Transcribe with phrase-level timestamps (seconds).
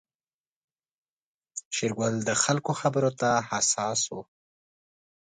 [1.75, 4.17] شېرګل د خلکو خبرو ته حساس و.